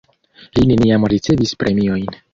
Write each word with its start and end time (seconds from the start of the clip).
Li 0.55 0.63
neniam 0.71 1.05
ricevis 1.15 1.57
premiojn. 1.65 2.23